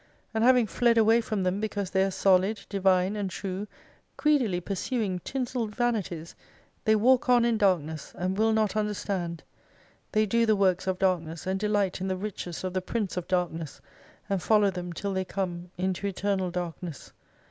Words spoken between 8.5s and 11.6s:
not widersiand. They do the works of darkness, and